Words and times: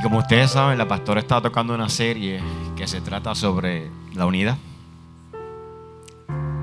Y 0.00 0.02
como 0.02 0.16
ustedes 0.16 0.52
saben, 0.52 0.78
la 0.78 0.88
pastora 0.88 1.20
está 1.20 1.42
tocando 1.42 1.74
una 1.74 1.90
serie 1.90 2.40
que 2.74 2.86
se 2.86 3.02
trata 3.02 3.34
sobre 3.34 3.90
la 4.14 4.24
unidad. 4.24 4.56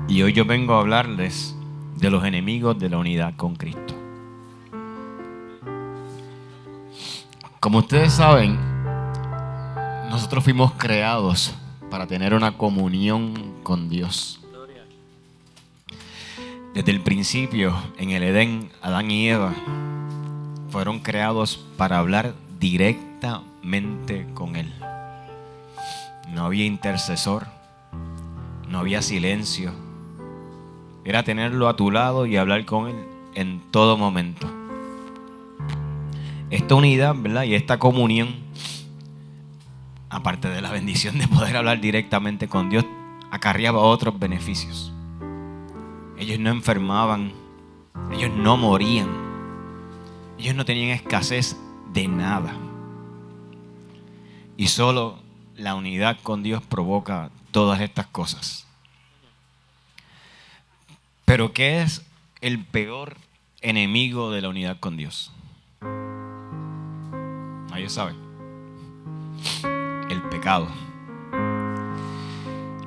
Y 0.08 0.22
hoy 0.22 0.32
yo 0.32 0.44
vengo 0.44 0.74
a 0.74 0.80
hablarles 0.80 1.54
de 1.94 2.10
los 2.10 2.24
enemigos 2.24 2.76
de 2.80 2.90
la 2.90 2.98
unidad 2.98 3.36
con 3.36 3.54
Cristo. 3.54 3.94
Como 7.60 7.78
ustedes 7.78 8.12
saben, 8.12 8.58
nosotros 10.10 10.42
fuimos 10.42 10.72
creados 10.72 11.54
para 11.92 12.08
tener 12.08 12.34
una 12.34 12.58
comunión 12.58 13.54
con 13.62 13.88
Dios. 13.88 14.40
Desde 16.74 16.90
el 16.90 17.02
principio, 17.02 17.76
en 17.98 18.10
el 18.10 18.24
Edén, 18.24 18.72
Adán 18.82 19.12
y 19.12 19.28
Eva 19.28 19.54
fueron 20.70 20.98
creados 20.98 21.64
para 21.76 21.98
hablar 21.98 22.34
directamente 22.58 23.07
con 24.34 24.56
Él. 24.56 24.72
No 26.32 26.44
había 26.44 26.64
intercesor, 26.64 27.46
no 28.68 28.78
había 28.78 29.02
silencio. 29.02 29.72
Era 31.04 31.22
tenerlo 31.22 31.68
a 31.68 31.76
tu 31.76 31.90
lado 31.90 32.26
y 32.26 32.36
hablar 32.36 32.64
con 32.64 32.88
Él 32.88 32.96
en 33.34 33.60
todo 33.70 33.96
momento. 33.96 34.48
Esta 36.50 36.74
unidad, 36.74 37.14
¿verdad? 37.16 37.44
Y 37.44 37.54
esta 37.54 37.78
comunión, 37.78 38.34
aparte 40.08 40.48
de 40.48 40.62
la 40.62 40.70
bendición 40.70 41.18
de 41.18 41.28
poder 41.28 41.56
hablar 41.56 41.80
directamente 41.80 42.48
con 42.48 42.70
Dios, 42.70 42.84
acarreaba 43.30 43.80
otros 43.80 44.18
beneficios. 44.18 44.92
Ellos 46.16 46.38
no 46.38 46.50
enfermaban, 46.50 47.32
ellos 48.12 48.30
no 48.34 48.56
morían, 48.56 49.08
ellos 50.38 50.54
no 50.54 50.64
tenían 50.64 50.90
escasez 50.90 51.56
de 51.92 52.08
nada. 52.08 52.67
Y 54.58 54.66
solo 54.66 55.20
la 55.56 55.76
unidad 55.76 56.18
con 56.20 56.42
Dios 56.42 56.64
provoca 56.64 57.30
todas 57.52 57.80
estas 57.80 58.08
cosas. 58.08 58.66
Pero 61.24 61.52
¿qué 61.52 61.80
es 61.80 62.04
el 62.40 62.64
peor 62.64 63.16
enemigo 63.60 64.32
de 64.32 64.42
la 64.42 64.48
unidad 64.48 64.80
con 64.80 64.96
Dios? 64.96 65.30
Nadie 67.70 67.88
sabe. 67.88 68.14
El 70.10 70.22
pecado. 70.22 70.66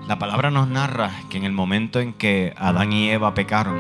La 0.10 0.20
palabra 0.20 0.52
nos 0.52 0.68
narra 0.68 1.24
que 1.30 1.38
en 1.38 1.46
el 1.46 1.54
momento 1.54 2.02
en 2.02 2.12
que 2.12 2.54
Adán 2.58 2.92
y 2.92 3.10
Eva 3.12 3.34
pecaron, 3.34 3.80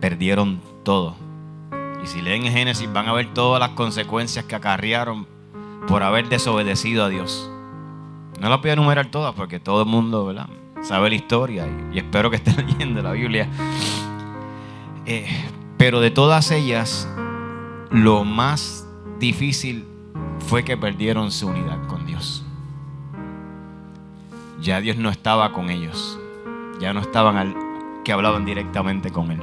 perdieron 0.00 0.60
todo. 0.82 1.14
Y 2.02 2.08
si 2.08 2.22
leen 2.22 2.42
Génesis 2.42 2.92
van 2.92 3.06
a 3.06 3.12
ver 3.12 3.32
todas 3.32 3.60
las 3.60 3.70
consecuencias 3.76 4.46
que 4.46 4.56
acarrearon 4.56 5.32
por 5.86 6.02
haber 6.02 6.28
desobedecido 6.28 7.04
a 7.04 7.08
Dios. 7.08 7.50
No 8.40 8.48
las 8.48 8.60
voy 8.60 8.70
a 8.70 8.72
enumerar 8.74 9.06
todas 9.06 9.34
porque 9.34 9.60
todo 9.60 9.82
el 9.82 9.88
mundo 9.88 10.26
¿verdad? 10.26 10.48
sabe 10.82 11.08
la 11.08 11.14
historia 11.14 11.66
y, 11.92 11.98
espero 11.98 12.30
que 12.30 12.36
estén 12.36 12.56
leyendo 12.66 13.02
la 13.02 13.12
Biblia. 13.12 13.48
Eh, 15.06 15.26
pero 15.76 16.00
de 16.00 16.10
todas 16.10 16.50
ellas, 16.50 17.08
lo 17.90 18.24
más 18.24 18.88
difícil 19.18 19.86
fue 20.46 20.64
que 20.64 20.76
perdieron 20.76 21.30
su 21.30 21.48
unidad 21.48 21.86
con 21.86 22.06
Dios. 22.06 22.44
Ya 24.60 24.80
Dios 24.80 24.96
no 24.96 25.10
estaba 25.10 25.52
con 25.52 25.70
ellos. 25.70 26.18
Ya 26.80 26.92
no 26.92 27.00
estaban 27.00 27.36
al, 27.36 27.54
que 28.04 28.12
hablaban 28.12 28.44
directamente 28.44 29.10
con 29.10 29.30
Él. 29.30 29.40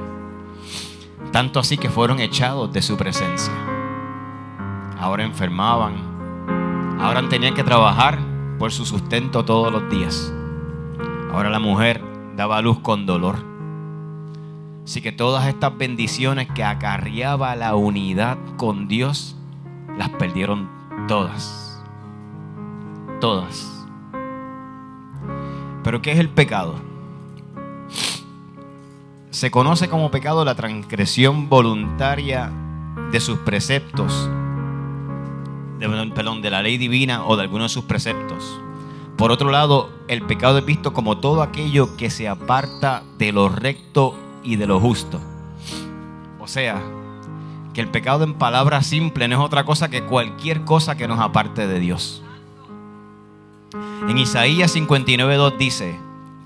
Tanto 1.32 1.60
así 1.60 1.78
que 1.78 1.90
fueron 1.90 2.20
echados 2.20 2.72
de 2.72 2.82
su 2.82 2.96
presencia. 2.96 3.52
Ahora 4.98 5.24
enfermaban. 5.24 6.11
Ahora 7.02 7.28
tenían 7.28 7.54
que 7.54 7.64
trabajar 7.64 8.20
por 8.60 8.70
su 8.70 8.86
sustento 8.86 9.44
todos 9.44 9.72
los 9.72 9.90
días. 9.90 10.32
Ahora 11.32 11.50
la 11.50 11.58
mujer 11.58 12.00
daba 12.36 12.62
luz 12.62 12.78
con 12.78 13.06
dolor. 13.06 13.44
Así 14.84 15.02
que 15.02 15.10
todas 15.10 15.48
estas 15.48 15.76
bendiciones 15.76 16.48
que 16.54 16.62
acarreaba 16.62 17.56
la 17.56 17.74
unidad 17.74 18.38
con 18.56 18.86
Dios, 18.86 19.36
las 19.98 20.10
perdieron 20.10 20.70
todas. 21.08 21.82
Todas. 23.20 23.84
Pero 25.82 26.02
¿qué 26.02 26.12
es 26.12 26.20
el 26.20 26.28
pecado? 26.28 26.76
Se 29.30 29.50
conoce 29.50 29.88
como 29.88 30.12
pecado 30.12 30.44
la 30.44 30.54
transgresión 30.54 31.48
voluntaria 31.48 32.52
de 33.10 33.18
sus 33.18 33.38
preceptos, 33.38 34.30
de, 35.88 36.12
perdón, 36.14 36.42
de 36.42 36.50
la 36.50 36.62
ley 36.62 36.78
divina 36.78 37.24
o 37.26 37.36
de 37.36 37.42
algunos 37.42 37.70
de 37.70 37.74
sus 37.74 37.84
preceptos. 37.84 38.60
Por 39.16 39.30
otro 39.30 39.50
lado, 39.50 39.90
el 40.08 40.22
pecado 40.22 40.58
es 40.58 40.64
visto 40.64 40.92
como 40.92 41.18
todo 41.18 41.42
aquello 41.42 41.96
que 41.96 42.10
se 42.10 42.28
aparta 42.28 43.02
de 43.18 43.32
lo 43.32 43.48
recto 43.48 44.16
y 44.42 44.56
de 44.56 44.66
lo 44.66 44.80
justo. 44.80 45.20
O 46.40 46.48
sea, 46.48 46.82
que 47.74 47.80
el 47.80 47.88
pecado 47.88 48.24
en 48.24 48.34
palabras 48.34 48.86
simples 48.86 49.28
no 49.28 49.36
es 49.36 49.40
otra 49.42 49.64
cosa 49.64 49.88
que 49.88 50.02
cualquier 50.02 50.64
cosa 50.64 50.96
que 50.96 51.08
nos 51.08 51.20
aparte 51.20 51.66
de 51.66 51.78
Dios. 51.78 52.22
En 54.08 54.18
Isaías 54.18 54.74
59.2 54.74 55.56
dice, 55.56 55.96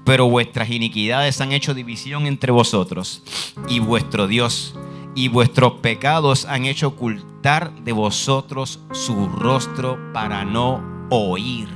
pero 0.04 0.28
vuestras 0.28 0.70
iniquidades 0.70 1.40
han 1.40 1.52
hecho 1.52 1.74
división 1.74 2.26
entre 2.26 2.52
vosotros 2.52 3.22
y 3.68 3.80
vuestro 3.80 4.26
Dios, 4.26 4.74
y 5.16 5.28
vuestros 5.28 5.72
pecados 5.80 6.44
han 6.44 6.66
hecho 6.66 6.88
ocultar 6.88 7.74
de 7.76 7.92
vosotros 7.92 8.80
su 8.92 9.28
rostro 9.28 9.98
para 10.12 10.44
no 10.44 10.84
oír. 11.08 11.70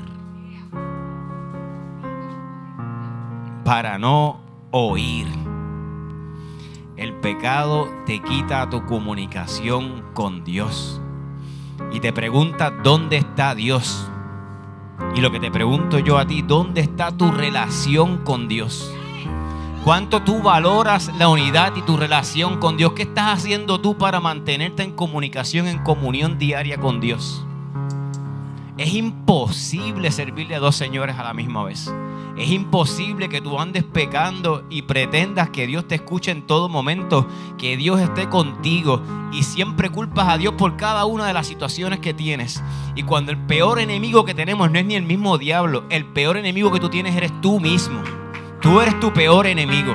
Para 3.65 3.99
no 3.99 4.41
oír. 4.71 5.27
El 6.99 7.15
pecado 7.15 7.89
te 8.05 8.23
quita 8.23 8.69
tu 8.69 8.85
comunicación 8.85 10.05
con 10.13 10.45
Dios. 10.45 11.01
Y 11.93 12.01
te 12.01 12.13
pregunta, 12.13 12.71
¿dónde 12.71 13.17
está 13.17 13.55
Dios? 13.55 14.07
Y 15.15 15.23
lo 15.23 15.33
que 15.33 15.41
te 15.41 15.51
pregunto 15.51 15.99
yo 15.99 16.19
a 16.19 16.27
ti, 16.27 16.43
¿dónde 16.43 16.83
está 16.83 17.11
tu 17.11 17.31
relación 17.31 18.19
con 18.19 18.49
Dios? 18.49 18.95
¿Cuánto 19.85 20.21
tú 20.21 20.43
valoras 20.43 21.11
la 21.17 21.31
unidad 21.31 21.75
y 21.75 21.81
tu 21.81 21.97
relación 21.97 22.59
con 22.59 22.77
Dios? 22.77 22.93
¿Qué 22.93 23.03
estás 23.03 23.39
haciendo 23.39 23.81
tú 23.81 23.97
para 23.97 24.21
mantenerte 24.21 24.83
en 24.83 24.93
comunicación, 24.93 25.67
en 25.67 25.79
comunión 25.79 26.39
diaria 26.39 26.77
con 26.77 27.01
Dios? 27.01 27.43
Es 28.77 28.93
imposible 28.93 30.11
servirle 30.13 30.57
a 30.57 30.61
dos 30.61 30.77
señores 30.77 31.17
a 31.17 31.25
la 31.25 31.33
misma 31.33 31.65
vez. 31.65 31.91
Es 32.37 32.51
imposible 32.51 33.31
que 33.31 33.41
tú 33.41 33.59
andes 33.59 33.83
pecando 33.83 34.65
y 34.69 34.83
pretendas 34.83 35.49
que 35.49 35.67
Dios 35.67 35.89
te 35.89 35.95
escuche 35.95 36.31
en 36.31 36.47
todo 36.47 36.69
momento, 36.69 37.27
que 37.57 37.79
Dios 37.79 38.01
esté 38.01 38.29
contigo 38.29 39.01
y 39.33 39.45
siempre 39.45 39.89
culpas 39.89 40.29
a 40.29 40.37
Dios 40.37 40.55
por 40.59 40.77
cada 40.77 41.07
una 41.07 41.27
de 41.27 41.33
las 41.33 41.47
situaciones 41.47 42.01
que 42.01 42.13
tienes. 42.13 42.63
Y 42.97 43.05
cuando 43.05 43.33
el 43.33 43.39
peor 43.39 43.81
enemigo 43.81 44.27
que 44.27 44.35
tenemos 44.35 44.71
no 44.71 44.79
es 44.79 44.85
ni 44.85 44.95
el 44.95 45.05
mismo 45.05 45.39
diablo, 45.39 45.85
el 45.89 46.05
peor 46.05 46.37
enemigo 46.37 46.71
que 46.71 46.81
tú 46.81 46.91
tienes 46.91 47.17
eres 47.17 47.33
tú 47.41 47.61
mismo. 47.61 48.20
Tú 48.61 48.81
eres 48.81 49.01
tu 49.01 49.13
peor 49.13 49.47
enemigo. 49.47 49.95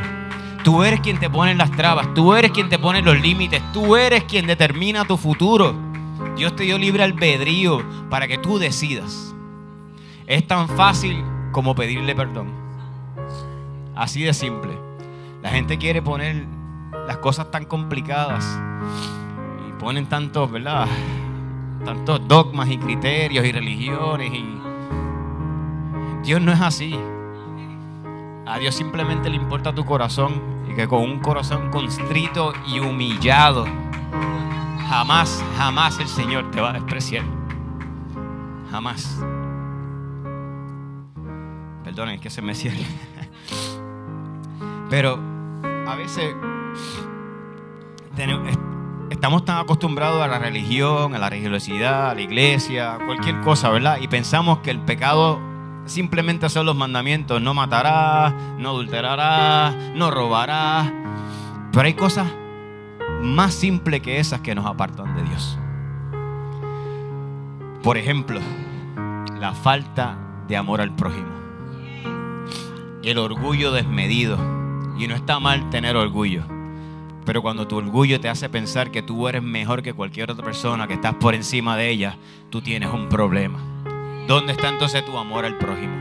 Tú 0.63 0.83
eres 0.83 0.99
quien 0.99 1.19
te 1.19 1.29
pone 1.29 1.53
las 1.53 1.69
trabas, 1.69 2.11
tú 2.15 2.33
eres 2.33 2.49
quien 2.49 2.69
te 2.69 2.79
pone 2.79 3.03
los 3.03 3.21
límites, 3.21 3.61
tú 3.71 3.95
eres 3.95 4.23
quien 4.23 4.47
determina 4.47 5.05
tu 5.05 5.15
futuro. 5.15 5.75
Dios 6.35 6.55
te 6.55 6.63
dio 6.63 6.79
libre 6.79 7.03
albedrío 7.03 7.83
para 8.09 8.27
que 8.27 8.39
tú 8.39 8.57
decidas. 8.57 9.35
Es 10.25 10.47
tan 10.47 10.67
fácil 10.67 11.23
como 11.51 11.75
pedirle 11.75 12.15
perdón. 12.15 12.51
Así 13.95 14.23
de 14.23 14.33
simple. 14.33 14.71
La 15.43 15.51
gente 15.51 15.77
quiere 15.77 16.01
poner 16.01 16.47
las 17.07 17.17
cosas 17.17 17.51
tan 17.51 17.65
complicadas 17.65 18.59
y 19.69 19.79
ponen 19.79 20.07
tantos, 20.07 20.51
¿verdad? 20.51 20.87
Tantos 21.85 22.27
dogmas 22.27 22.69
y 22.71 22.79
criterios 22.79 23.45
y 23.45 23.51
religiones 23.51 24.33
y 24.33 24.57
Dios 26.23 26.41
no 26.41 26.51
es 26.51 26.61
así. 26.61 26.97
A 28.45 28.59
Dios 28.59 28.75
simplemente 28.75 29.29
le 29.29 29.37
importa 29.37 29.73
tu 29.73 29.85
corazón 29.85 30.41
y 30.69 30.75
que 30.75 30.87
con 30.87 31.01
un 31.01 31.19
corazón 31.19 31.71
constrito 31.71 32.53
y 32.67 32.79
humillado 32.79 33.65
jamás, 34.87 35.43
jamás 35.57 35.99
el 35.99 36.07
Señor 36.07 36.51
te 36.51 36.61
va 36.61 36.69
a 36.69 36.73
despreciar. 36.73 37.23
Jamás. 38.71 39.19
Perdonen 41.83 42.19
que 42.19 42.29
se 42.29 42.41
me 42.41 42.53
cierre. 42.53 42.85
Pero 44.89 45.19
a 45.87 45.95
veces 45.95 46.35
estamos 49.09 49.43
tan 49.43 49.57
acostumbrados 49.57 50.21
a 50.21 50.27
la 50.27 50.39
religión, 50.39 51.15
a 51.15 51.17
la 51.17 51.29
religiosidad, 51.29 52.11
a 52.11 52.15
la 52.15 52.21
iglesia, 52.21 52.97
cualquier 53.05 53.41
cosa, 53.41 53.69
¿verdad? 53.69 53.97
Y 54.01 54.07
pensamos 54.07 54.59
que 54.59 54.71
el 54.71 54.79
pecado 54.81 55.39
simplemente 55.85 56.49
son 56.49 56.65
los 56.65 56.75
mandamientos. 56.75 57.41
No 57.41 57.53
matarás, 57.53 58.33
no 58.57 58.69
adulterarás, 58.69 59.75
no 59.93 60.11
robarás. 60.11 60.91
Pero 61.71 61.85
hay 61.85 61.93
cosas 61.93 62.27
más 63.21 63.53
simples 63.53 64.01
que 64.01 64.19
esas 64.19 64.41
que 64.41 64.55
nos 64.55 64.65
apartan 64.65 65.15
de 65.15 65.23
Dios. 65.23 65.57
Por 67.83 67.97
ejemplo, 67.97 68.39
la 69.39 69.53
falta 69.53 70.17
de 70.47 70.57
amor 70.57 70.81
al 70.81 70.95
prójimo. 70.95 71.33
El 73.03 73.17
orgullo 73.17 73.71
desmedido. 73.71 74.37
Y 74.97 75.07
no 75.07 75.15
está 75.15 75.39
mal 75.39 75.69
tener 75.69 75.97
orgullo. 75.97 76.43
Pero 77.25 77.41
cuando 77.41 77.67
tu 77.67 77.75
orgullo 77.75 78.19
te 78.21 78.29
hace 78.29 78.47
pensar 78.49 78.91
que 78.91 79.01
tú 79.01 79.27
eres 79.27 79.43
mejor 79.43 79.81
que 79.81 79.93
cualquier 79.93 80.31
otra 80.31 80.45
persona, 80.45 80.87
que 80.87 80.93
estás 80.93 81.15
por 81.15 81.35
encima 81.35 81.75
de 81.75 81.89
ella, 81.89 82.17
tú 82.49 82.61
tienes 82.61 82.93
un 82.93 83.09
problema. 83.09 83.74
¿Dónde 84.27 84.53
está 84.53 84.69
entonces 84.69 85.05
tu 85.05 85.17
amor 85.17 85.45
al 85.45 85.57
prójimo? 85.57 85.93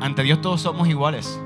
Ante 0.00 0.22
Dios 0.22 0.40
todos 0.40 0.62
somos 0.62 0.88
iguales. 0.88 1.38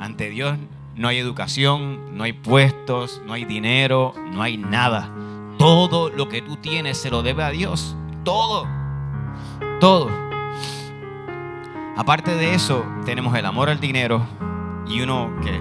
Ante 0.00 0.28
Dios 0.28 0.58
no 0.96 1.06
hay 1.06 1.18
educación, 1.18 2.16
no 2.16 2.24
hay 2.24 2.32
puestos, 2.32 3.22
no 3.24 3.32
hay 3.32 3.44
dinero, 3.44 4.14
no 4.32 4.42
hay 4.42 4.56
nada. 4.56 5.08
Todo 5.56 6.10
lo 6.10 6.28
que 6.28 6.42
tú 6.42 6.56
tienes 6.56 6.98
se 6.98 7.10
lo 7.10 7.22
debe 7.22 7.44
a 7.44 7.50
Dios. 7.50 7.96
Todo. 8.24 8.66
Todo. 9.78 10.10
Aparte 11.96 12.34
de 12.34 12.54
eso, 12.54 12.84
tenemos 13.04 13.36
el 13.36 13.46
amor 13.46 13.68
al 13.70 13.78
dinero 13.78 14.26
y 14.88 15.00
uno 15.00 15.30
que 15.42 15.60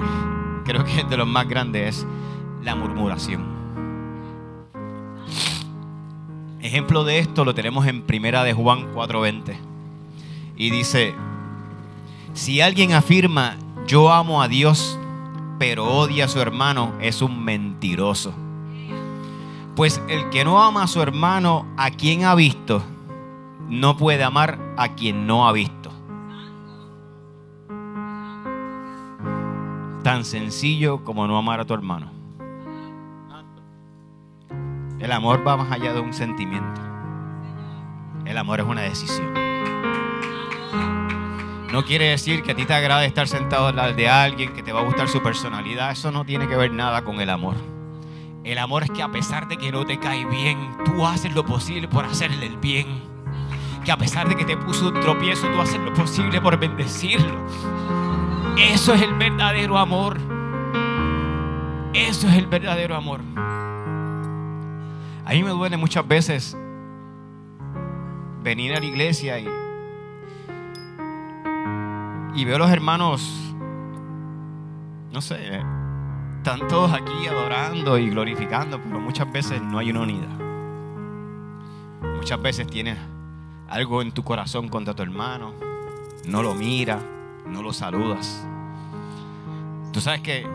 creo 0.65 0.83
que 0.83 1.01
es 1.01 1.09
de 1.09 1.17
los 1.17 1.27
más 1.27 1.47
grandes 1.47 1.97
es 1.97 2.07
la 2.63 2.73
murmuración. 2.73 3.50
Ejemplo 6.61 7.03
de 7.03 7.17
esto 7.17 7.43
lo 7.43 7.55
tenemos 7.55 7.87
en 7.87 8.03
Primera 8.03 8.43
de 8.43 8.53
Juan 8.53 8.93
4:20. 8.93 9.57
Y 10.55 10.69
dice, 10.69 11.15
si 12.33 12.61
alguien 12.61 12.93
afirma, 12.93 13.57
yo 13.87 14.11
amo 14.11 14.43
a 14.43 14.47
Dios, 14.47 14.99
pero 15.57 15.85
odia 15.87 16.25
a 16.25 16.27
su 16.27 16.39
hermano, 16.39 16.93
es 17.01 17.23
un 17.23 17.43
mentiroso. 17.43 18.33
Pues 19.75 20.01
el 20.07 20.29
que 20.29 20.45
no 20.45 20.61
ama 20.61 20.83
a 20.83 20.87
su 20.87 21.01
hermano, 21.01 21.65
a 21.77 21.89
quien 21.89 22.25
ha 22.25 22.35
visto, 22.35 22.83
no 23.67 23.97
puede 23.97 24.23
amar 24.23 24.59
a 24.77 24.89
quien 24.89 25.25
no 25.25 25.47
ha 25.47 25.51
visto. 25.51 25.89
Tan 30.03 30.25
sencillo 30.25 31.03
como 31.03 31.25
no 31.25 31.37
amar 31.37 31.59
a 31.59 31.65
tu 31.65 31.73
hermano. 31.73 32.20
El 35.01 35.11
amor 35.11 35.45
va 35.45 35.57
más 35.57 35.71
allá 35.71 35.93
de 35.93 35.99
un 35.99 36.13
sentimiento. 36.13 36.79
El 38.23 38.37
amor 38.37 38.59
es 38.59 38.67
una 38.67 38.81
decisión. 38.81 39.33
No 41.71 41.83
quiere 41.83 42.09
decir 42.09 42.43
que 42.43 42.51
a 42.51 42.55
ti 42.55 42.65
te 42.65 42.73
agrade 42.75 43.07
estar 43.07 43.27
sentado 43.27 43.67
al 43.67 43.75
lado 43.75 43.93
de 43.93 44.07
alguien, 44.07 44.53
que 44.53 44.61
te 44.61 44.71
va 44.71 44.81
a 44.81 44.83
gustar 44.83 45.07
su 45.07 45.23
personalidad. 45.23 45.89
Eso 45.89 46.11
no 46.11 46.23
tiene 46.23 46.47
que 46.47 46.55
ver 46.55 46.71
nada 46.71 47.03
con 47.03 47.19
el 47.19 47.31
amor. 47.31 47.55
El 48.43 48.59
amor 48.59 48.83
es 48.83 48.91
que 48.91 49.01
a 49.01 49.11
pesar 49.11 49.47
de 49.47 49.57
que 49.57 49.71
no 49.71 49.87
te 49.87 49.99
cae 49.99 50.23
bien, 50.25 50.77
tú 50.85 51.03
haces 51.07 51.33
lo 51.33 51.45
posible 51.45 51.87
por 51.87 52.05
hacerle 52.05 52.45
el 52.45 52.57
bien. 52.57 53.01
Que 53.83 53.91
a 53.91 53.97
pesar 53.97 54.29
de 54.29 54.35
que 54.35 54.45
te 54.45 54.55
puso 54.55 54.89
un 54.89 54.99
tropiezo, 54.99 55.47
tú 55.47 55.59
haces 55.61 55.79
lo 55.79 55.93
posible 55.95 56.39
por 56.41 56.59
bendecirlo. 56.59 57.43
Eso 58.55 58.93
es 58.93 59.01
el 59.01 59.15
verdadero 59.15 59.79
amor. 59.79 60.19
Eso 61.93 62.27
es 62.27 62.35
el 62.35 62.45
verdadero 62.45 62.95
amor. 62.95 63.21
A 65.31 65.33
mí 65.33 65.43
me 65.43 65.51
duele 65.51 65.77
muchas 65.77 66.05
veces 66.05 66.57
venir 68.43 68.75
a 68.75 68.81
la 68.81 68.85
iglesia 68.85 69.39
y, 69.39 69.47
y 72.35 72.43
veo 72.43 72.57
a 72.57 72.59
los 72.59 72.69
hermanos, 72.69 73.55
no 75.09 75.21
sé, 75.21 75.61
están 76.35 76.67
todos 76.67 76.91
aquí 76.91 77.27
adorando 77.29 77.97
y 77.97 78.09
glorificando, 78.09 78.81
pero 78.83 78.99
muchas 78.99 79.31
veces 79.31 79.61
no 79.61 79.77
hay 79.77 79.91
una 79.91 80.01
unidad. 80.01 80.37
Muchas 82.17 82.41
veces 82.41 82.67
tienes 82.67 82.97
algo 83.69 84.01
en 84.01 84.11
tu 84.11 84.25
corazón 84.25 84.67
contra 84.67 84.93
tu 84.93 85.01
hermano, 85.01 85.53
no 86.27 86.43
lo 86.43 86.55
mira, 86.55 86.99
no 87.47 87.61
lo 87.61 87.71
saludas. 87.71 88.45
Tú 89.93 90.01
sabes 90.01 90.19
que 90.19 90.45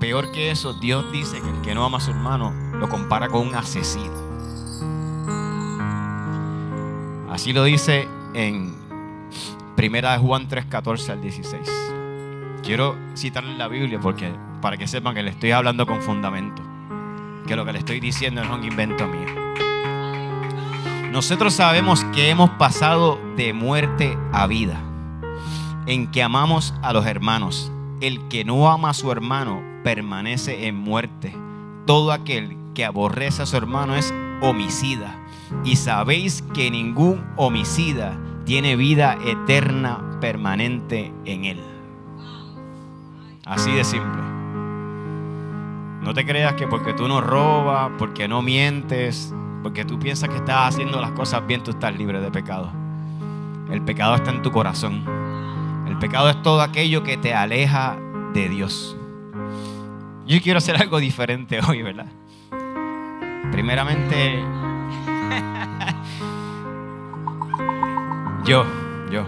peor 0.00 0.32
que 0.32 0.50
eso, 0.50 0.74
Dios 0.74 1.12
dice 1.12 1.40
que 1.40 1.48
el 1.48 1.60
que 1.60 1.72
no 1.72 1.84
ama 1.84 1.98
a 1.98 2.00
su 2.00 2.10
hermano 2.10 2.67
lo 2.78 2.88
compara 2.88 3.28
con 3.28 3.48
un 3.48 3.54
asesino. 3.54 4.28
Así 7.30 7.52
lo 7.52 7.64
dice 7.64 8.08
en 8.34 8.74
Primera 9.76 10.12
de 10.12 10.18
Juan 10.18 10.48
3, 10.48 10.64
14 10.66 11.12
al 11.12 11.22
16. 11.22 11.62
Quiero 12.64 12.96
citarle 13.16 13.56
la 13.56 13.68
Biblia 13.68 14.00
porque, 14.00 14.32
para 14.60 14.76
que 14.76 14.88
sepan 14.88 15.14
que 15.14 15.22
le 15.22 15.30
estoy 15.30 15.52
hablando 15.52 15.86
con 15.86 16.02
fundamento. 16.02 16.62
Que 17.46 17.54
lo 17.54 17.64
que 17.64 17.72
le 17.72 17.78
estoy 17.78 18.00
diciendo 18.00 18.44
no 18.44 18.54
es 18.54 18.58
un 18.58 18.64
invento 18.64 19.06
mío. 19.06 19.28
Nosotros 21.12 21.54
sabemos 21.54 22.04
que 22.12 22.28
hemos 22.28 22.50
pasado 22.50 23.18
de 23.36 23.52
muerte 23.52 24.18
a 24.32 24.46
vida, 24.46 24.80
en 25.86 26.10
que 26.10 26.22
amamos 26.22 26.74
a 26.82 26.92
los 26.92 27.06
hermanos. 27.06 27.72
El 28.00 28.26
que 28.28 28.44
no 28.44 28.70
ama 28.70 28.90
a 28.90 28.94
su 28.94 29.10
hermano 29.10 29.62
permanece 29.84 30.66
en 30.66 30.74
muerte. 30.74 31.34
Todo 31.86 32.12
aquel 32.12 32.57
que 32.78 32.84
aborrece 32.84 33.42
a 33.42 33.46
su 33.46 33.56
hermano 33.56 33.96
es 33.96 34.14
homicida. 34.40 35.18
Y 35.64 35.74
sabéis 35.74 36.44
que 36.54 36.70
ningún 36.70 37.26
homicida 37.34 38.16
tiene 38.44 38.76
vida 38.76 39.18
eterna 39.26 39.98
permanente 40.20 41.12
en 41.24 41.44
él. 41.44 41.60
Así 43.44 43.72
de 43.72 43.82
simple. 43.82 44.22
No 46.02 46.14
te 46.14 46.24
creas 46.24 46.54
que 46.54 46.68
porque 46.68 46.94
tú 46.94 47.08
no 47.08 47.20
robas, 47.20 47.90
porque 47.98 48.28
no 48.28 48.42
mientes, 48.42 49.34
porque 49.64 49.84
tú 49.84 49.98
piensas 49.98 50.28
que 50.28 50.36
estás 50.36 50.72
haciendo 50.72 51.00
las 51.00 51.10
cosas 51.10 51.44
bien, 51.48 51.64
tú 51.64 51.72
estás 51.72 51.98
libre 51.98 52.20
de 52.20 52.30
pecado. 52.30 52.70
El 53.72 53.82
pecado 53.82 54.14
está 54.14 54.30
en 54.30 54.42
tu 54.42 54.52
corazón. 54.52 55.02
El 55.88 55.98
pecado 55.98 56.30
es 56.30 56.40
todo 56.44 56.62
aquello 56.62 57.02
que 57.02 57.16
te 57.16 57.34
aleja 57.34 57.96
de 58.34 58.48
Dios. 58.48 58.96
Yo 60.28 60.40
quiero 60.40 60.58
hacer 60.58 60.76
algo 60.80 61.00
diferente 61.00 61.58
hoy, 61.68 61.82
¿verdad? 61.82 62.06
Primeramente, 63.50 64.42
yo, 68.44 68.64
yo, 69.10 69.26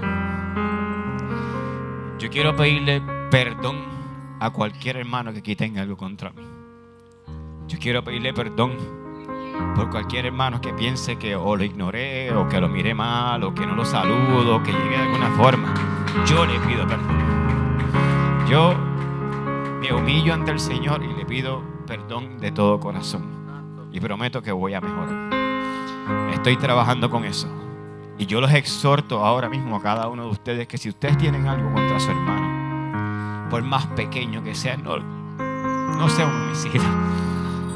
yo 2.19 2.31
quiero 2.31 2.55
pedirle 2.57 3.03
perdón 3.31 3.77
a 4.41 4.51
cualquier 4.51 4.97
hermano 4.97 5.33
que 5.33 5.39
aquí 5.41 5.57
tenga 5.57 5.83
algo 5.83 5.97
contra 5.97 6.31
mí. 6.31 6.43
Yo 7.69 7.79
quiero 7.79 8.03
pedirle 8.03 8.33
perdón 8.33 8.73
por 9.75 9.91
cualquier 9.91 10.27
hermano 10.27 10.61
que 10.61 10.73
piense 10.73 11.17
que 11.17 11.37
o 11.37 11.57
lo 11.57 11.65
ignoré, 11.65 12.33
o 12.35 12.49
que 12.49 12.61
lo 12.61 12.69
miré 12.69 12.95
mal, 12.95 13.43
o 13.45 13.55
que 13.55 13.67
no 13.67 13.75
lo 13.75 13.85
saludo, 13.85 14.57
o 14.57 14.62
que 14.62 14.73
llegue 14.73 14.97
de 14.97 14.97
alguna 14.97 15.31
forma. 15.37 15.75
Yo 16.27 16.45
le 16.47 16.59
pido 16.61 16.87
perdón. 16.87 17.19
Yo 18.49 18.75
me 19.81 19.93
humillo 19.93 20.35
ante 20.35 20.50
el 20.50 20.59
Señor 20.59 21.03
y 21.03 21.12
le 21.15 21.25
pido 21.25 21.62
perdón 21.87 22.39
de 22.39 22.53
todo 22.53 22.81
corazón. 22.81 23.39
Y 23.92 24.00
prometo 24.00 24.42
que 24.42 24.52
voy 24.52 24.75
a 24.75 24.80
mejorar. 24.80 25.30
Estoy 26.32 26.56
trabajando 26.56 27.11
con 27.11 27.25
eso. 27.25 27.49
Y 28.18 28.26
yo 28.26 28.40
los 28.40 28.52
exhorto 28.52 29.25
ahora 29.25 29.49
mismo 29.49 29.76
a 29.76 29.82
cada 29.82 30.09
uno 30.09 30.25
de 30.25 30.30
ustedes 30.30 30.68
que 30.68 30.78
si 30.78 30.88
ustedes 30.90 31.16
tienen 31.18 31.49
algo 31.49 31.73
contra 31.73 31.99
su 31.99 32.11
hermano, 32.11 33.49
por 33.49 33.62
más 33.62 33.87
pequeño 33.87 34.42
que 34.42 34.54
sea, 34.54 34.76
no, 34.76 34.99
no 34.99 36.09
sea 36.09 36.26
un 36.26 36.35
homicida. 36.35 36.85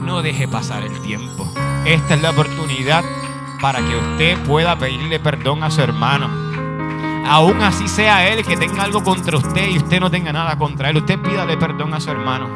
No 0.00 0.20
deje 0.20 0.46
pasar 0.46 0.82
el 0.82 1.00
tiempo. 1.00 1.48
Esta 1.86 2.14
es 2.14 2.22
la 2.22 2.30
oportunidad 2.30 3.02
para 3.60 3.80
que 3.80 3.96
usted 3.96 4.38
pueda 4.44 4.76
pedirle 4.78 5.18
perdón 5.18 5.64
a 5.64 5.70
su 5.70 5.80
hermano. 5.80 6.28
Aún 7.26 7.62
así 7.62 7.88
sea 7.88 8.28
él 8.28 8.44
que 8.44 8.56
tenga 8.58 8.82
algo 8.82 9.02
contra 9.02 9.38
usted 9.38 9.70
y 9.70 9.78
usted 9.78 9.98
no 9.98 10.10
tenga 10.10 10.32
nada 10.32 10.58
contra 10.58 10.90
él. 10.90 10.98
Usted 10.98 11.18
pídale 11.20 11.56
perdón 11.56 11.94
a 11.94 12.00
su 12.00 12.10
hermano. 12.10 12.48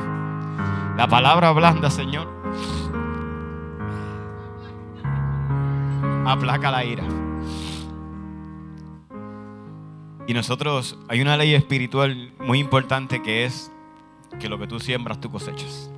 La 0.96 1.08
palabra 1.08 1.52
blanda, 1.52 1.90
Señor, 1.90 2.28
aplaca 6.28 6.70
la 6.70 6.84
ira. 6.84 7.04
Y 10.26 10.34
nosotros, 10.34 10.98
hay 11.08 11.22
una 11.22 11.38
ley 11.38 11.54
espiritual 11.54 12.32
muy 12.38 12.58
importante 12.58 13.22
que 13.22 13.46
es 13.46 13.72
que 14.38 14.48
lo 14.48 14.58
que 14.58 14.66
tú 14.66 14.78
siembras, 14.78 15.20
tú 15.20 15.30
cosechas. 15.30 15.90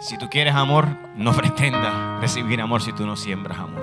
Si 0.00 0.16
tú 0.16 0.28
quieres 0.30 0.54
amor, 0.54 0.88
no 1.14 1.32
pretendas 1.36 2.20
recibir 2.20 2.60
amor 2.60 2.82
si 2.82 2.92
tú 2.92 3.06
no 3.06 3.16
siembras 3.16 3.58
amor. 3.58 3.82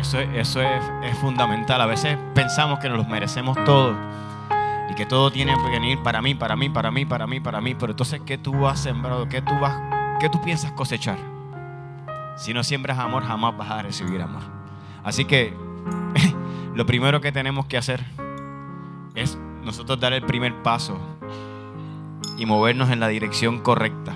Eso, 0.00 0.18
eso 0.18 0.62
es, 0.62 0.82
es, 1.02 1.18
fundamental. 1.18 1.80
A 1.80 1.86
veces 1.86 2.18
pensamos 2.34 2.78
que 2.78 2.88
nos 2.88 2.98
los 2.98 3.08
merecemos 3.08 3.56
todos 3.64 3.94
y 4.90 4.94
que 4.94 5.06
todo 5.06 5.30
tiene 5.30 5.54
que 5.54 5.70
venir 5.70 6.02
para 6.02 6.20
mí, 6.20 6.34
para 6.34 6.56
mí, 6.56 6.68
para 6.68 6.90
mí, 6.90 7.04
para 7.04 7.26
mí, 7.26 7.40
para 7.40 7.60
mí. 7.60 7.74
Pero 7.74 7.92
entonces, 7.92 8.20
¿qué 8.24 8.38
tú 8.38 8.66
has 8.66 8.80
sembrado? 8.80 9.28
¿Qué 9.28 9.42
tú, 9.42 9.58
vas, 9.58 9.74
qué 10.20 10.28
tú 10.28 10.40
piensas 10.40 10.72
cosechar? 10.72 11.33
Si 12.36 12.52
no 12.52 12.64
siembras 12.64 12.98
amor, 12.98 13.24
jamás 13.24 13.56
vas 13.56 13.70
a 13.70 13.82
recibir 13.82 14.20
amor. 14.20 14.42
Así 15.02 15.24
que 15.24 15.54
lo 16.74 16.86
primero 16.86 17.20
que 17.20 17.32
tenemos 17.32 17.66
que 17.66 17.76
hacer 17.76 18.04
es 19.14 19.38
nosotros 19.62 20.00
dar 20.00 20.12
el 20.12 20.22
primer 20.22 20.62
paso 20.62 20.98
y 22.36 22.46
movernos 22.46 22.90
en 22.90 23.00
la 23.00 23.08
dirección 23.08 23.60
correcta. 23.60 24.14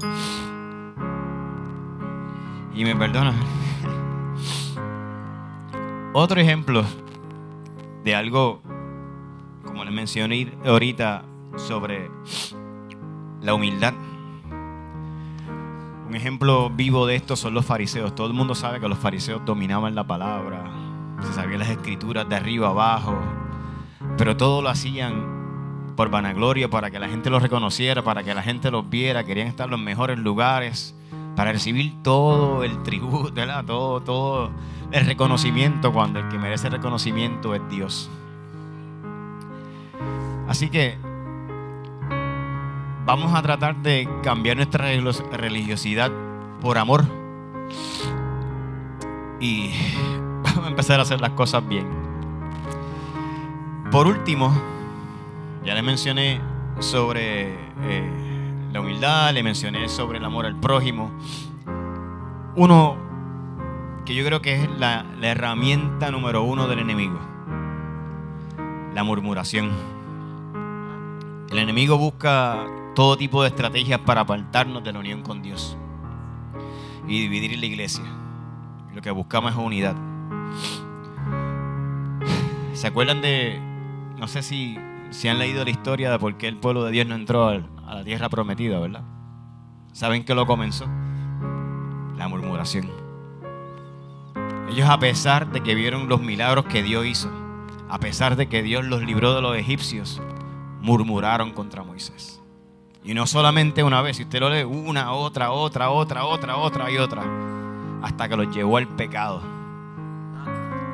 Y 2.75 2.85
me 2.85 2.97
perdona. 2.97 3.33
Otro 6.13 6.41
ejemplo 6.41 6.85
de 8.05 8.15
algo, 8.15 8.61
como 9.65 9.85
les 9.85 9.93
mencioné 9.93 10.53
ahorita, 10.65 11.25
sobre 11.57 12.11
la 13.41 13.55
humildad. 13.55 13.95
Un 16.09 16.15
ejemplo 16.15 16.71
vivo 16.71 17.07
de 17.07 17.17
esto 17.17 17.37
son 17.37 17.53
los 17.53 17.67
fariseos. 17.67 18.15
Todo 18.15 18.29
el 18.29 18.33
mundo 18.33 18.55
sabe 18.55 18.81
que 18.81 18.89
los 18.89 18.97
fariseos 18.97 19.45
dominaban 19.45 19.95
la 19.95 20.07
palabra, 20.07 20.65
se 21.21 21.35
sabían 21.35 21.59
las 21.59 21.69
escrituras 21.69 22.27
de 22.27 22.37
arriba 22.37 22.69
abajo, 22.69 23.15
pero 24.17 24.35
todo 24.35 24.63
lo 24.63 24.71
hacían 24.71 25.93
por 25.97 26.09
vanagloria, 26.09 26.71
para 26.71 26.91
que 26.91 26.99
la 26.99 27.09
gente 27.09 27.29
los 27.29 27.43
reconociera, 27.43 28.03
para 28.03 28.23
que 28.23 28.33
la 28.33 28.43
gente 28.43 28.71
los 28.71 28.89
viera, 28.89 29.25
querían 29.25 29.49
estar 29.49 29.67
en 29.67 29.73
los 29.73 29.81
mejores 29.81 30.19
lugares, 30.19 30.95
para 31.37 31.53
recibir 31.53 31.93
todo 32.03 32.65
el 32.65 32.83
tributo, 32.85 33.33
todo, 33.67 34.01
todo 34.01 34.51
el 34.93 35.05
reconocimiento, 35.05 35.93
cuando 35.93 36.21
el 36.21 36.29
que 36.29 36.39
merece 36.39 36.71
reconocimiento 36.71 37.55
es 37.55 37.61
Dios. 37.69 38.09
Así 40.49 40.71
que 40.71 40.97
vamos 43.09 43.35
a 43.35 43.41
tratar 43.41 43.75
de 43.77 44.07
cambiar 44.23 44.59
nuestra 44.59 44.85
religiosidad 45.33 46.13
por 46.61 46.77
amor. 46.77 47.07
Y 49.41 49.71
vamos 50.45 50.67
a 50.67 50.69
empezar 50.69 51.01
a 51.01 51.05
hacer 51.05 51.19
las 51.19 51.31
cosas 51.31 51.67
bien. 51.67 51.89
Por 53.91 54.07
último, 54.07 54.53
ya 55.65 55.75
le 55.75 55.81
mencioné 55.81 56.39
sobre 56.81 57.55
eh, 57.83 58.11
la 58.73 58.83
humildad, 58.83 59.33
le 59.33 59.43
mencioné 59.43 59.89
sobre 59.89 60.19
el 60.19 60.25
amor 60.27 60.45
al 60.45 60.61
prójimo. 60.61 61.11
Uno 62.57 62.99
que 64.05 64.15
yo 64.15 64.23
creo 64.27 64.43
que 64.43 64.57
es 64.57 64.69
la 64.79 65.07
herramienta 65.23 66.11
número 66.11 66.43
uno 66.43 66.69
del 66.69 66.81
enemigo, 66.81 67.19
la 68.95 69.03
murmuración. 69.03 69.98
El 71.59 71.65
enemigo 71.65 71.99
busca 71.99 72.69
todo 72.95 73.17
tipo 73.17 73.43
de 73.43 73.49
estrategias 73.49 73.99
para 73.99 74.21
apartarnos 74.21 74.85
de 74.85 74.93
la 74.93 75.01
unión 75.01 75.23
con 75.23 75.43
Dios 75.43 75.77
y 77.09 77.23
dividir 77.23 77.59
la 77.59 77.67
iglesia. 77.67 78.05
Lo 78.95 79.03
que 79.03 79.11
buscamos 79.11 79.51
es 79.51 79.59
unidad. 79.59 79.97
¿Se 82.75 82.87
acuerdan 82.87 83.21
de, 83.23 83.61
no 84.19 84.29
sé 84.29 84.45
si, 84.45 84.79
si 85.11 85.27
han 85.27 85.41
leído 85.41 85.65
la 85.65 85.71
historia 85.71 86.13
de 86.13 86.19
por 86.21 86.37
qué 86.37 86.47
el 86.47 86.59
pueblo 86.59 86.85
de 86.85 86.93
Dios 86.93 87.09
no 87.09 87.17
entró 87.17 87.49
a 87.49 87.59
la 87.93 88.05
tierra 88.05 88.29
prometida, 88.29 88.79
¿verdad? 88.79 89.03
¿Saben 89.93 90.25
qué 90.25 90.37
lo 90.37 90.47
comenzó? 90.47 90.85
La 92.17 92.29
murmuración. 92.29 92.89
Ellos 94.71 94.89
a 94.89 95.01
pesar 95.01 95.51
de 95.51 95.61
que 95.65 95.75
vieron 95.75 96.09
los 96.09 96.21
milagros 96.21 96.67
que 96.67 96.85
Dios 96.85 97.05
hizo, 97.05 97.33
a 97.89 97.99
pesar 97.99 98.37
de 98.37 98.49
que 98.49 98.63
Dios 98.63 98.85
los 98.85 99.03
libró 99.03 99.35
de 99.35 99.43
los 99.43 99.57
egipcios, 99.57 100.23
murmuraron 100.81 101.53
contra 101.53 101.83
Moisés. 101.83 102.41
Y 103.05 103.15
no 103.15 103.27
solamente 103.27 103.83
una 103.83 104.03
vez, 104.03 104.17
si 104.17 104.25
usted 104.25 104.41
lo 104.41 104.51
lee 104.51 104.65
una, 104.65 105.13
otra, 105.13 105.53
otra, 105.53 105.91
otra, 105.91 106.25
otra, 106.25 106.57
otra 106.57 106.91
y 106.91 106.99
otra, 106.99 107.23
hasta 108.03 108.29
que 108.29 108.37
los 108.37 108.55
llevó 108.55 108.77
al 108.77 108.89
pecado. 108.89 109.41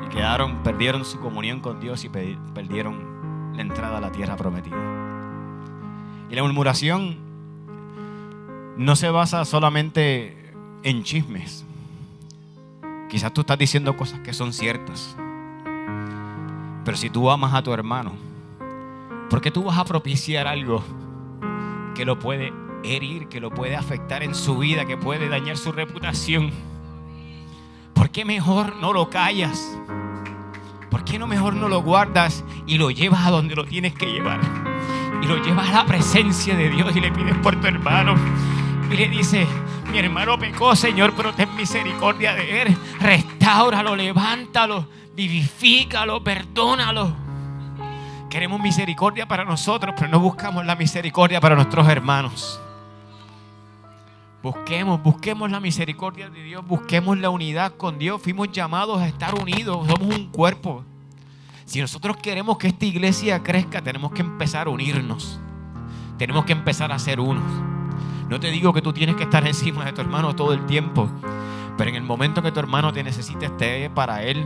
Y 0.05 0.09
quedaron, 0.09 0.63
perdieron 0.63 1.03
su 1.03 1.19
comunión 1.19 1.59
con 1.59 1.79
Dios 1.79 2.03
y 2.05 2.09
perdieron 2.09 3.53
la 3.55 3.61
entrada 3.61 3.97
a 3.97 4.01
la 4.01 4.11
tierra 4.11 4.35
prometida. 4.35 4.77
Y 6.29 6.35
la 6.35 6.43
murmuración 6.43 7.17
no 8.77 8.95
se 8.95 9.09
basa 9.09 9.45
solamente 9.45 10.53
en 10.83 11.03
chismes. 11.03 11.65
Quizás 13.09 13.33
tú 13.33 13.41
estás 13.41 13.57
diciendo 13.57 13.95
cosas 13.95 14.19
que 14.19 14.33
son 14.33 14.53
ciertas. 14.53 15.15
Pero 16.83 16.97
si 16.97 17.09
tú 17.09 17.29
amas 17.29 17.53
a 17.53 17.63
tu 17.63 17.73
hermano, 17.73 18.13
¿por 19.29 19.41
qué 19.41 19.51
tú 19.51 19.63
vas 19.63 19.77
a 19.77 19.85
propiciar 19.85 20.47
algo 20.47 20.83
que 21.95 22.05
lo 22.05 22.19
puede 22.19 22.53
herir, 22.85 23.27
que 23.27 23.39
lo 23.39 23.49
puede 23.49 23.75
afectar 23.75 24.23
en 24.23 24.35
su 24.35 24.57
vida, 24.57 24.85
que 24.85 24.97
puede 24.97 25.29
dañar 25.29 25.57
su 25.57 25.71
reputación. 25.71 26.51
¿Por 27.93 28.09
qué 28.09 28.25
mejor 28.25 28.75
no 28.77 28.93
lo 28.93 29.09
callas? 29.09 29.77
¿Por 30.89 31.03
qué 31.03 31.19
no 31.19 31.27
mejor 31.27 31.55
no 31.55 31.67
lo 31.67 31.81
guardas 31.81 32.43
y 32.67 32.77
lo 32.77 32.91
llevas 32.91 33.25
a 33.25 33.31
donde 33.31 33.55
lo 33.55 33.65
tienes 33.65 33.93
que 33.93 34.05
llevar? 34.05 34.39
Y 35.21 35.27
lo 35.27 35.41
llevas 35.43 35.69
a 35.69 35.83
la 35.83 35.85
presencia 35.85 36.55
de 36.55 36.69
Dios 36.69 36.95
y 36.95 36.99
le 36.99 37.11
pides 37.11 37.35
por 37.37 37.59
tu 37.59 37.67
hermano. 37.67 38.15
Y 38.91 38.95
le 38.95 39.07
dices, 39.07 39.47
mi 39.91 39.97
hermano 39.97 40.37
pecó, 40.37 40.75
Señor, 40.75 41.13
pero 41.15 41.33
ten 41.33 41.53
misericordia 41.55 42.33
de 42.33 42.61
él. 42.61 42.77
Restáuralo, 42.99 43.95
levántalo, 43.95 44.87
vivifícalo, 45.15 46.23
perdónalo. 46.23 47.24
Queremos 48.35 48.59
misericordia 48.59 49.25
para 49.25 49.45
nosotros, 49.45 49.95
pero 49.97 50.11
no 50.11 50.19
buscamos 50.19 50.65
la 50.65 50.75
misericordia 50.75 51.39
para 51.39 51.55
nuestros 51.55 51.87
hermanos. 51.87 52.59
Busquemos, 54.43 55.01
busquemos 55.01 55.49
la 55.49 55.61
misericordia 55.61 56.29
de 56.29 56.43
Dios, 56.43 56.67
busquemos 56.67 57.17
la 57.17 57.29
unidad 57.29 57.71
con 57.77 57.97
Dios. 57.97 58.21
Fuimos 58.21 58.51
llamados 58.51 59.01
a 59.01 59.07
estar 59.07 59.35
unidos, 59.35 59.87
somos 59.87 60.13
un 60.17 60.27
cuerpo. 60.31 60.83
Si 61.63 61.79
nosotros 61.79 62.17
queremos 62.17 62.57
que 62.57 62.67
esta 62.67 62.83
iglesia 62.83 63.41
crezca, 63.41 63.81
tenemos 63.81 64.11
que 64.11 64.19
empezar 64.19 64.67
a 64.67 64.69
unirnos. 64.69 65.39
Tenemos 66.17 66.43
que 66.43 66.51
empezar 66.51 66.91
a 66.91 66.99
ser 66.99 67.21
unos. 67.21 67.45
No 68.27 68.37
te 68.37 68.51
digo 68.51 68.73
que 68.73 68.81
tú 68.81 68.91
tienes 68.91 69.15
que 69.15 69.23
estar 69.23 69.47
encima 69.47 69.85
de 69.85 69.93
tu 69.93 70.01
hermano 70.01 70.35
todo 70.35 70.51
el 70.51 70.65
tiempo, 70.65 71.07
pero 71.77 71.89
en 71.89 71.95
el 71.95 72.03
momento 72.03 72.41
que 72.41 72.51
tu 72.51 72.59
hermano 72.59 72.91
te 72.91 73.01
necesite, 73.01 73.45
esté 73.45 73.89
para 73.89 74.23
él. 74.23 74.45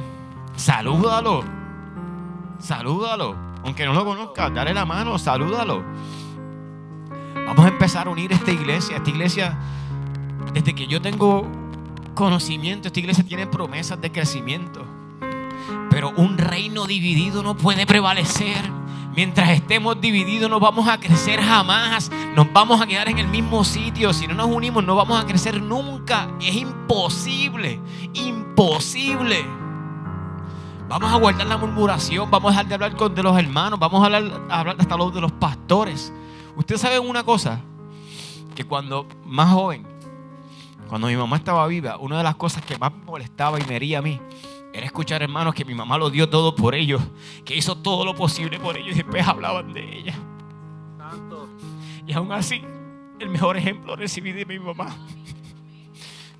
Salúdalo. 0.55 1.43
Salúdalo. 2.59 3.48
Aunque 3.63 3.85
no 3.85 3.93
lo 3.93 4.05
conozca, 4.05 4.49
dale 4.49 4.73
la 4.73 4.85
mano, 4.85 5.17
salúdalo. 5.17 5.83
Vamos 7.45 7.65
a 7.65 7.69
empezar 7.69 8.07
a 8.07 8.09
unir 8.11 8.31
esta 8.31 8.51
iglesia. 8.51 8.97
Esta 8.97 9.09
iglesia, 9.09 9.57
desde 10.53 10.73
que 10.73 10.87
yo 10.87 11.01
tengo 11.01 11.47
conocimiento, 12.13 12.87
esta 12.87 12.99
iglesia 12.99 13.23
tiene 13.23 13.47
promesas 13.47 13.99
de 13.99 14.11
crecimiento. 14.11 14.85
Pero 15.89 16.11
un 16.15 16.37
reino 16.37 16.85
dividido 16.85 17.43
no 17.43 17.57
puede 17.57 17.85
prevalecer. 17.85 18.79
Mientras 19.15 19.49
estemos 19.49 19.99
divididos 19.99 20.49
no 20.49 20.59
vamos 20.59 20.87
a 20.87 20.99
crecer 20.99 21.41
jamás. 21.41 22.11
Nos 22.35 22.53
vamos 22.53 22.79
a 22.81 22.85
quedar 22.85 23.09
en 23.09 23.17
el 23.19 23.27
mismo 23.27 23.63
sitio. 23.63 24.13
Si 24.13 24.27
no 24.27 24.35
nos 24.35 24.47
unimos 24.47 24.83
no 24.83 24.95
vamos 24.95 25.21
a 25.21 25.25
crecer 25.25 25.61
nunca. 25.61 26.29
Es 26.39 26.55
imposible. 26.55 27.81
Imposible. 28.13 29.58
Vamos 30.89 31.13
a 31.13 31.17
guardar 31.17 31.45
la 31.45 31.55
murmuración, 31.55 32.31
vamos 32.31 32.49
a 32.49 32.51
dejar 32.51 32.67
de 32.67 32.73
hablar 32.73 32.95
con 32.95 33.13
de 33.13 33.21
los 33.21 33.37
hermanos, 33.37 33.77
vamos 33.77 34.01
a 34.01 34.05
hablar, 34.05 34.23
hablar 34.49 34.75
hasta 34.79 34.97
los 34.97 35.13
de 35.13 35.21
los 35.21 35.31
pastores. 35.31 36.11
Ustedes 36.55 36.81
saben 36.81 37.07
una 37.07 37.23
cosa, 37.23 37.61
que 38.55 38.63
cuando 38.63 39.05
más 39.23 39.53
joven, 39.53 39.85
cuando 40.87 41.05
mi 41.05 41.15
mamá 41.15 41.37
estaba 41.37 41.67
viva, 41.67 41.97
una 41.97 42.17
de 42.17 42.23
las 42.23 42.35
cosas 42.37 42.65
que 42.65 42.75
más 42.79 42.91
me 42.91 43.05
molestaba 43.05 43.59
y 43.59 43.63
me 43.65 43.75
hería 43.75 43.99
a 43.99 44.01
mí 44.01 44.19
era 44.73 44.83
escuchar 44.83 45.21
hermanos 45.21 45.53
que 45.53 45.63
mi 45.63 45.75
mamá 45.75 45.95
lo 45.95 46.09
dio 46.09 46.27
todo 46.27 46.55
por 46.55 46.73
ellos, 46.73 47.03
que 47.45 47.55
hizo 47.55 47.77
todo 47.77 48.03
lo 48.03 48.15
posible 48.15 48.59
por 48.59 48.75
ellos 48.75 48.93
y 48.93 49.03
después 49.03 49.27
hablaban 49.27 49.71
de 49.71 49.95
ella. 49.95 50.15
Y 52.07 52.13
aún 52.13 52.31
así, 52.31 52.63
el 53.19 53.29
mejor 53.29 53.57
ejemplo 53.57 53.95
recibí 53.95 54.31
de 54.31 54.43
mi 54.43 54.57
mamá. 54.57 54.95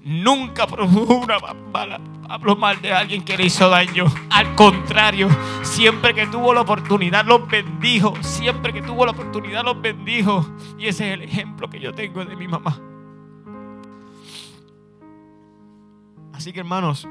Nunca 0.03 0.65
produjo 0.65 1.13
una 1.13 1.37
bala 1.71 2.01
hablo 2.29 2.55
mal 2.55 2.81
de 2.81 2.93
alguien 2.93 3.23
que 3.23 3.35
le 3.35 3.45
hizo 3.45 3.69
daño. 3.69 4.05
Al 4.29 4.55
contrario, 4.55 5.27
siempre 5.63 6.13
que 6.13 6.27
tuvo 6.27 6.53
la 6.53 6.61
oportunidad 6.61 7.25
los 7.25 7.47
bendijo. 7.47 8.13
Siempre 8.21 8.71
que 8.71 8.81
tuvo 8.81 9.05
la 9.05 9.11
oportunidad 9.11 9.63
los 9.63 9.81
bendijo. 9.81 10.45
Y 10.77 10.87
ese 10.87 11.09
es 11.09 11.13
el 11.15 11.23
ejemplo 11.23 11.69
que 11.69 11.79
yo 11.79 11.93
tengo 11.93 12.23
de 12.23 12.35
mi 12.35 12.47
mamá. 12.47 12.79
Así 16.33 16.53
que 16.53 16.61
hermanos, 16.61 17.05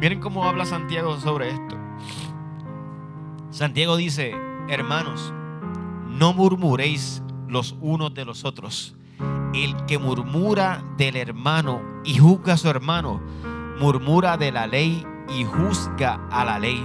miren 0.00 0.20
cómo 0.20 0.44
habla 0.44 0.64
Santiago 0.64 1.18
sobre 1.18 1.50
esto. 1.50 1.76
Santiago 3.50 3.96
dice, 3.96 4.32
hermanos, 4.68 5.32
no 6.10 6.32
murmuréis 6.32 7.22
los 7.48 7.74
unos 7.80 8.14
de 8.14 8.24
los 8.24 8.44
otros. 8.44 8.94
El 9.54 9.74
que 9.86 9.98
murmura 9.98 10.84
del 10.98 11.16
hermano 11.16 11.80
y 12.04 12.18
juzga 12.18 12.52
a 12.52 12.56
su 12.58 12.68
hermano, 12.68 13.20
murmura 13.78 14.36
de 14.36 14.52
la 14.52 14.66
ley 14.66 15.06
y 15.28 15.44
juzga 15.44 16.20
a 16.30 16.44
la 16.44 16.58
ley. 16.58 16.84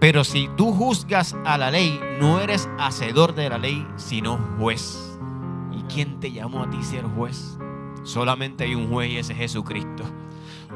Pero 0.00 0.22
si 0.22 0.48
tú 0.56 0.72
juzgas 0.72 1.34
a 1.44 1.58
la 1.58 1.70
ley, 1.70 2.00
no 2.20 2.40
eres 2.40 2.68
hacedor 2.78 3.34
de 3.34 3.48
la 3.48 3.58
ley, 3.58 3.86
sino 3.96 4.38
juez. 4.58 5.18
¿Y 5.72 5.82
quién 5.92 6.20
te 6.20 6.30
llamó 6.30 6.62
a 6.62 6.70
ti 6.70 6.82
ser 6.82 7.04
juez? 7.04 7.58
Solamente 8.04 8.64
hay 8.64 8.74
un 8.74 8.88
juez 8.90 9.10
y 9.10 9.18
ese 9.18 9.32
es 9.32 9.38
Jesucristo. 9.38 10.04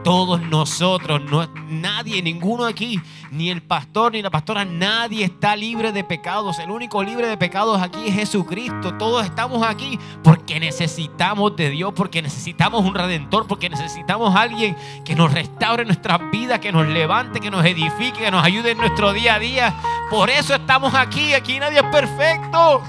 Todos 0.05 0.41
nosotros, 0.41 1.23
no, 1.31 1.47
nadie, 1.69 2.23
ninguno 2.23 2.65
aquí, 2.65 3.01
ni 3.31 3.51
el 3.51 3.63
pastor 3.63 4.13
ni 4.13 4.23
la 4.23 4.31
pastora, 4.31 4.65
nadie 4.65 5.25
está 5.25 5.55
libre 5.55 5.93
de 5.93 6.03
pecados. 6.03 6.59
El 6.59 6.71
único 6.71 7.05
libre 7.05 7.29
de 7.29 7.37
pecados 7.37 7.81
aquí 7.81 8.09
es 8.09 8.15
Jesucristo. 8.15 8.95
Todos 8.99 9.25
estamos 9.25 9.65
aquí 9.65 9.99
porque 10.25 10.59
necesitamos 10.59 11.55
de 11.55 11.71
Dios, 11.71 11.93
porque 11.95 12.21
necesitamos 12.21 12.85
un 12.85 12.95
redentor, 12.95 13.47
porque 13.47 13.71
necesitamos 13.71 14.35
a 14.35 14.41
alguien 14.41 14.77
que 15.05 15.15
nos 15.15 15.33
restaure 15.33 15.85
nuestras 15.85 16.21
vidas, 16.33 16.59
que 16.59 16.73
nos 16.73 16.89
levante, 16.89 17.39
que 17.39 17.51
nos 17.51 17.65
edifique, 17.65 18.25
que 18.25 18.31
nos 18.31 18.45
ayude 18.45 18.73
en 18.73 18.79
nuestro 18.79 19.13
día 19.13 19.37
a 19.37 19.39
día. 19.39 19.75
Por 20.11 20.31
eso 20.31 20.55
estamos 20.55 20.95
aquí. 20.95 21.33
Aquí 21.35 21.61
nadie 21.61 21.79
es 21.79 21.87
perfecto. 21.87 22.83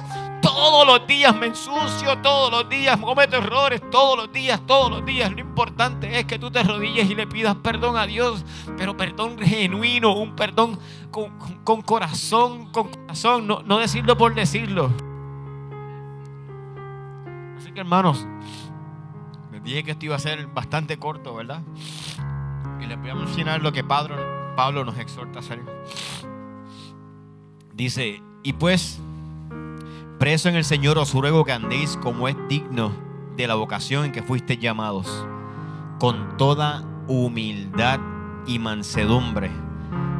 Todos 0.43 0.85
los 0.85 1.07
días 1.07 1.33
me 1.33 1.47
ensucio, 1.47 2.17
todos 2.17 2.51
los 2.51 2.67
días 2.67 2.99
cometo 2.99 3.37
errores, 3.37 3.81
todos 3.89 4.17
los 4.17 4.33
días, 4.33 4.61
todos 4.67 4.91
los 4.91 5.05
días. 5.05 5.31
Lo 5.31 5.39
importante 5.39 6.19
es 6.19 6.25
que 6.25 6.37
tú 6.37 6.51
te 6.51 6.59
arrodilles 6.59 7.09
y 7.09 7.15
le 7.15 7.25
pidas 7.25 7.55
perdón 7.55 7.95
a 7.95 8.05
Dios, 8.05 8.43
pero 8.77 8.97
perdón 8.97 9.39
genuino, 9.39 10.13
un 10.13 10.35
perdón 10.35 10.77
con, 11.11 11.81
corazón, 11.83 12.69
con 12.73 12.89
corazón, 12.89 13.47
no, 13.47 13.63
no 13.63 13.79
decirlo 13.79 14.17
por 14.17 14.35
decirlo. 14.35 14.91
Así 17.57 17.71
que 17.71 17.79
hermanos, 17.79 18.27
les 19.53 19.63
dije 19.63 19.85
que 19.85 19.91
esto 19.91 20.07
iba 20.07 20.17
a 20.17 20.19
ser 20.19 20.45
bastante 20.47 20.97
corto, 20.97 21.33
¿verdad? 21.35 21.61
Y 22.81 22.85
les 22.85 22.99
voy 22.99 23.11
a 23.11 23.15
mencionar 23.15 23.61
lo 23.61 23.71
que 23.71 23.85
Pablo, 23.85 24.17
Pablo 24.57 24.83
nos 24.83 24.97
exhorta 24.97 25.39
a 25.39 25.41
hacer. 25.41 25.61
Dice, 27.73 28.21
y 28.43 28.51
pues 28.51 28.99
Preso 30.23 30.47
en 30.47 30.55
el 30.55 30.63
Señor 30.63 30.97
os 30.97 31.13
ruego 31.13 31.43
que 31.43 31.51
andéis 31.51 31.97
como 31.97 32.29
es 32.29 32.37
digno 32.47 32.93
de 33.35 33.45
la 33.45 33.55
vocación 33.55 34.05
en 34.05 34.13
que 34.13 34.23
fuisteis 34.23 34.57
llamados, 34.57 35.27
con 35.99 36.37
toda 36.37 36.81
humildad 37.09 37.99
y 38.47 38.57
mansedumbre, 38.57 39.51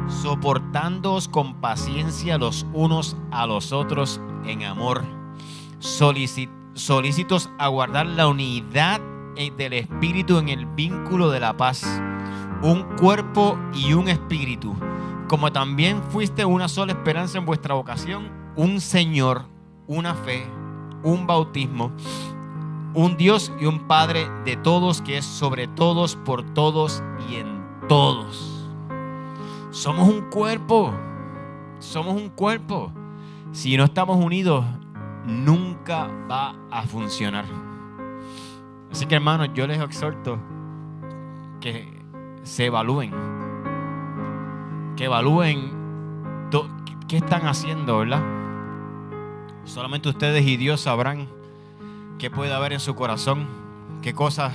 soportándoos 0.06 1.26
con 1.26 1.54
paciencia 1.62 2.36
los 2.36 2.66
unos 2.74 3.16
a 3.30 3.46
los 3.46 3.72
otros 3.72 4.20
en 4.44 4.64
amor, 4.64 5.04
solícitos 5.78 7.48
a 7.58 7.68
guardar 7.68 8.04
la 8.04 8.28
unidad 8.28 9.00
del 9.56 9.72
Espíritu 9.72 10.36
en 10.36 10.50
el 10.50 10.66
vínculo 10.66 11.30
de 11.30 11.40
la 11.40 11.56
paz, 11.56 11.82
un 12.62 12.82
cuerpo 12.98 13.58
y 13.72 13.94
un 13.94 14.08
espíritu, 14.08 14.76
como 15.28 15.50
también 15.50 16.02
fuiste 16.10 16.44
una 16.44 16.68
sola 16.68 16.92
esperanza 16.92 17.38
en 17.38 17.46
vuestra 17.46 17.72
vocación, 17.72 18.30
un 18.54 18.82
Señor, 18.82 19.53
una 19.86 20.14
fe, 20.14 20.46
un 21.02 21.26
bautismo, 21.26 21.92
un 22.94 23.16
Dios 23.16 23.52
y 23.60 23.66
un 23.66 23.86
Padre 23.86 24.28
de 24.44 24.56
todos 24.56 25.02
que 25.02 25.18
es 25.18 25.24
sobre 25.24 25.66
todos, 25.66 26.16
por 26.16 26.42
todos 26.54 27.02
y 27.28 27.36
en 27.36 27.64
todos. 27.88 28.70
Somos 29.70 30.08
un 30.08 30.30
cuerpo, 30.30 30.92
somos 31.78 32.14
un 32.14 32.28
cuerpo. 32.30 32.92
Si 33.52 33.76
no 33.76 33.84
estamos 33.84 34.16
unidos, 34.16 34.64
nunca 35.26 36.08
va 36.30 36.54
a 36.70 36.82
funcionar. 36.82 37.44
Así 38.90 39.06
que 39.06 39.16
hermanos, 39.16 39.50
yo 39.54 39.66
les 39.66 39.80
exhorto 39.80 40.38
que 41.60 42.02
se 42.42 42.66
evalúen, 42.66 43.12
que 44.96 45.04
evalúen 45.04 45.84
qué 47.08 47.18
están 47.18 47.46
haciendo, 47.46 47.98
¿verdad? 47.98 48.22
Solamente 49.64 50.08
ustedes 50.08 50.46
y 50.46 50.56
Dios 50.56 50.82
sabrán 50.82 51.28
qué 52.18 52.30
puede 52.30 52.52
haber 52.52 52.72
en 52.72 52.80
su 52.80 52.94
corazón, 52.94 53.48
qué 54.02 54.14
cosas 54.14 54.52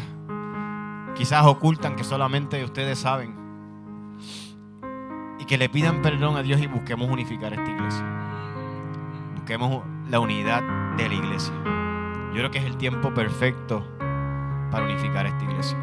quizás 1.15 1.45
ocultan 1.45 1.95
que 1.95 2.03
solamente 2.03 2.63
ustedes 2.63 2.99
saben. 2.99 3.35
Y 5.39 5.45
que 5.45 5.57
le 5.57 5.67
pidan 5.69 6.01
perdón 6.01 6.37
a 6.37 6.43
Dios 6.43 6.61
y 6.61 6.67
busquemos 6.67 7.09
unificar 7.09 7.53
esta 7.53 7.69
iglesia. 7.69 8.05
Busquemos 9.35 9.83
la 10.09 10.19
unidad 10.19 10.61
de 10.95 11.09
la 11.09 11.15
iglesia. 11.15 11.53
Yo 12.29 12.35
creo 12.35 12.51
que 12.51 12.59
es 12.59 12.65
el 12.65 12.77
tiempo 12.77 13.13
perfecto 13.13 13.83
para 14.71 14.85
unificar 14.85 15.25
esta 15.25 15.43
iglesia. 15.43 15.77